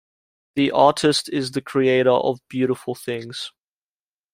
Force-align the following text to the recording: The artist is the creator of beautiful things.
The 0.55 0.71
artist 0.71 1.29
is 1.29 1.51
the 1.51 1.61
creator 1.61 2.09
of 2.09 2.39
beautiful 2.49 2.95
things. 2.95 3.51